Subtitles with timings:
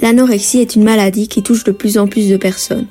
[0.00, 2.86] L'anorexie est une maladie qui touche de plus en plus de personnes,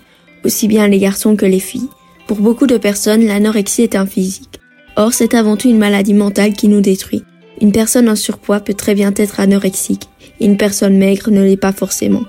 [0.46, 1.90] aussi bien les garçons que les filles.
[2.28, 4.60] Pour beaucoup de personnes, l'anorexie est un physique.
[4.96, 7.24] Or, c'est avant tout une maladie mentale qui nous détruit.
[7.62, 10.08] Une personne en surpoids peut très bien être anorexique,
[10.40, 12.24] et une personne maigre ne l'est pas forcément.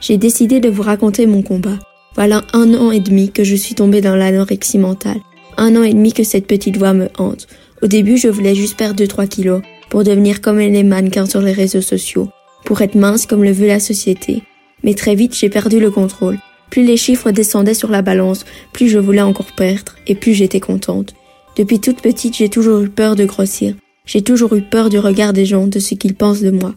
[0.00, 1.78] J'ai décidé de vous raconter mon combat.
[2.14, 5.20] Voilà un an et demi que je suis tombée dans l'anorexie mentale.
[5.56, 7.48] Un an et demi que cette petite voix me hante.
[7.82, 11.52] Au début, je voulais juste perdre 2-3 kilos pour devenir comme les mannequins sur les
[11.52, 12.28] réseaux sociaux,
[12.70, 14.44] pour être mince comme le veut la société.
[14.84, 16.38] Mais très vite, j'ai perdu le contrôle.
[16.70, 20.60] Plus les chiffres descendaient sur la balance, plus je voulais encore perdre, et plus j'étais
[20.60, 21.16] contente.
[21.56, 23.74] Depuis toute petite, j'ai toujours eu peur de grossir.
[24.06, 26.72] J'ai toujours eu peur du regard des gens, de ce qu'ils pensent de moi.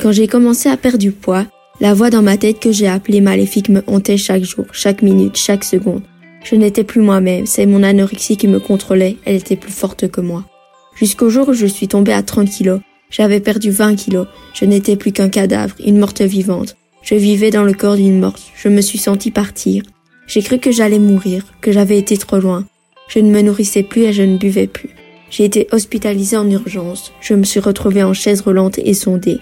[0.00, 1.44] Quand j'ai commencé à perdre du poids,
[1.78, 5.36] la voix dans ma tête que j'ai appelée maléfique me hantait chaque jour, chaque minute,
[5.36, 6.04] chaque seconde.
[6.42, 10.22] Je n'étais plus moi-même, c'est mon anorexie qui me contrôlait, elle était plus forte que
[10.22, 10.46] moi.
[10.94, 12.80] Jusqu'au jour où je suis tombée à 30 kilos.
[13.10, 14.26] J'avais perdu 20 kilos.
[14.54, 16.76] Je n'étais plus qu'un cadavre, une morte vivante.
[17.02, 18.42] Je vivais dans le corps d'une morte.
[18.56, 19.82] Je me suis sentie partir.
[20.26, 22.64] J'ai cru que j'allais mourir, que j'avais été trop loin.
[23.08, 24.90] Je ne me nourrissais plus et je ne buvais plus.
[25.30, 27.12] J'ai été hospitalisée en urgence.
[27.20, 29.40] Je me suis retrouvée en chaise roulante et sondée.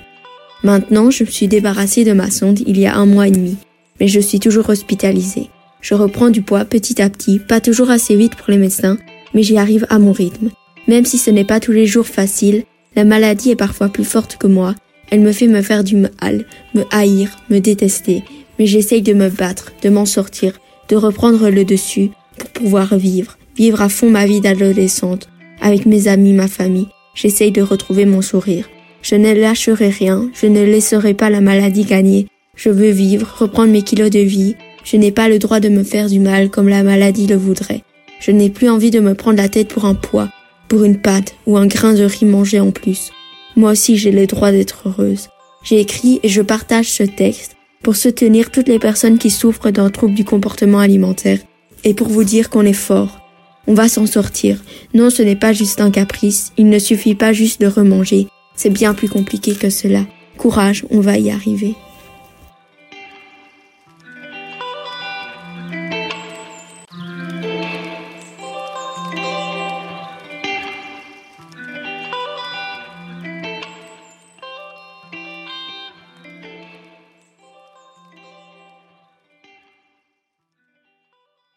[0.65, 3.57] Maintenant, je me suis débarrassée de ma sonde il y a un mois et demi,
[4.01, 5.49] mais je suis toujours hospitalisée.
[5.81, 8.97] Je reprends du poids petit à petit, pas toujours assez vite pour les médecins,
[9.35, 10.51] mais j'y arrive à mon rythme.
[10.89, 14.37] Même si ce n'est pas tous les jours facile, la maladie est parfois plus forte
[14.37, 14.75] que moi.
[15.11, 18.25] Elle me fait me faire du mal, me haïr, me détester,
[18.59, 23.37] mais j'essaye de me battre, de m'en sortir, de reprendre le dessus pour pouvoir vivre,
[23.57, 25.29] vivre à fond ma vie d'adolescente,
[25.61, 26.89] avec mes amis, ma famille.
[27.15, 28.69] J'essaye de retrouver mon sourire.
[29.03, 32.27] Je ne lâcherai rien, je ne laisserai pas la maladie gagner.
[32.57, 34.55] Je veux vivre, reprendre mes kilos de vie.
[34.85, 37.83] Je n'ai pas le droit de me faire du mal comme la maladie le voudrait.
[38.21, 40.29] Je n'ai plus envie de me prendre la tête pour un poids,
[40.73, 43.11] pour une pâte ou un grain de riz mangé en plus.
[43.57, 45.29] Moi aussi j'ai le droit d'être heureuse.
[45.63, 49.91] J'ai écrit et je partage ce texte pour soutenir toutes les personnes qui souffrent d'un
[49.91, 51.41] trouble du comportement alimentaire
[51.85, 53.21] et pour vous dire qu'on est fort.
[53.67, 54.63] On va s'en sortir.
[54.95, 58.27] Non, ce n'est pas juste un caprice, il ne suffit pas juste de remanger,
[58.57, 60.07] c'est bien plus compliqué que cela.
[60.39, 61.75] Courage, on va y arriver.